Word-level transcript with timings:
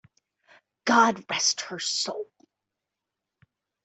God 0.85 1.23
rest 1.29 1.61
her 1.61 1.77
soul! 1.77 2.25